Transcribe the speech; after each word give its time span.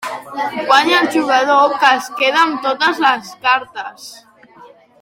Guanya 0.69 1.01
el 1.01 1.09
jugador 1.15 1.75
que 1.83 1.91
es 1.97 2.07
queda 2.21 2.41
amb 2.45 2.57
totes 2.65 3.03
les 3.05 3.29
cartes. 3.45 4.09